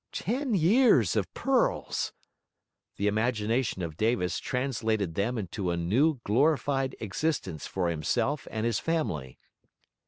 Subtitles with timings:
[0.13, 2.11] Ten years of pearls!
[2.95, 8.79] The imagination of Davis translated them into a new, glorified existence for himself and his
[8.79, 9.37] family.